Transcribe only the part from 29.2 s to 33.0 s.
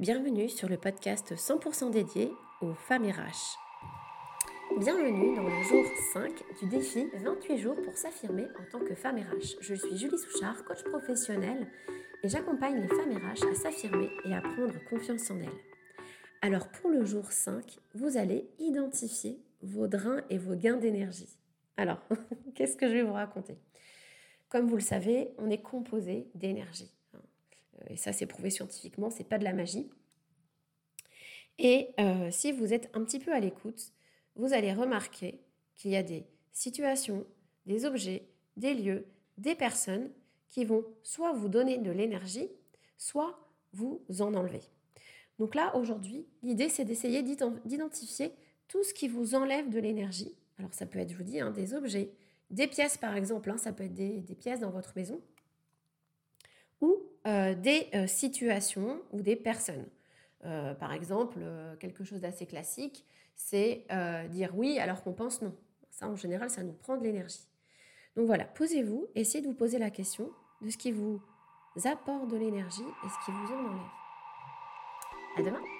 pas de la magie. Et euh, si vous êtes